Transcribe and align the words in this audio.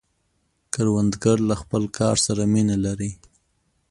کروندګر 0.73 1.37
له 1.49 1.55
خپل 1.61 1.83
کار 1.97 2.15
سره 2.25 2.43
مینه 2.53 2.77
لري 2.85 3.11